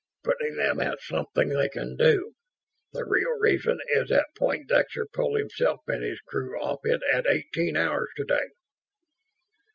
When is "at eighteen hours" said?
7.13-8.09